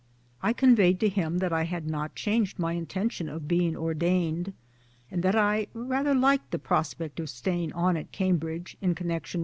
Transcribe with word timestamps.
I 0.41 0.51
conveyed 0.51 0.99
to 1.01 1.09
him 1.09 1.37
that 1.37 1.53
I 1.53 1.61
had 1.65 1.85
not 1.87 2.15
changed 2.15 2.57
my 2.57 2.73
intention 2.73 3.29
of 3.29 3.47
being 3.47 3.75
ordained, 3.77 4.51
and 5.11 5.21
that 5.21 5.35
I 5.35 5.67
rather 5.75 6.15
liked 6.15 6.49
the 6.49 6.57
pros 6.57 6.91
pect 6.95 7.19
of 7.19 7.29
staying 7.29 7.71
on 7.73 7.95
at 7.95 8.11
Cambridge 8.11 8.75
in 8.81 8.95
connection 8.95 9.39